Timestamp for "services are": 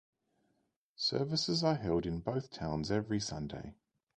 0.95-1.75